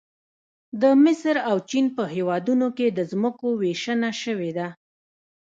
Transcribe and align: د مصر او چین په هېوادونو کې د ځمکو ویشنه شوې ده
د 0.81 0.83
مصر 1.03 1.35
او 1.49 1.57
چین 1.69 1.85
په 1.97 2.03
هېوادونو 2.15 2.67
کې 2.77 2.87
د 2.91 2.99
ځمکو 3.11 3.47
ویشنه 3.61 4.11
شوې 4.21 4.51
ده 4.57 4.67